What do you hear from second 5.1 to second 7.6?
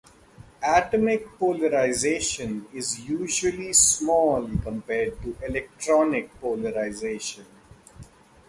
to electronic polarization.